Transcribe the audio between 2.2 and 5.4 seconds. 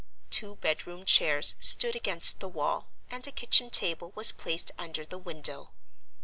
the wall, and a kitchen table was placed under the